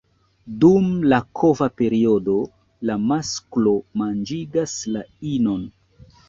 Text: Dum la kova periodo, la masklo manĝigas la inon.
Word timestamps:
Dum 0.61 0.85
la 1.11 1.17
kova 1.41 1.67
periodo, 1.81 2.37
la 2.91 2.95
masklo 3.11 3.75
manĝigas 4.03 4.75
la 4.97 5.05
inon. 5.35 5.71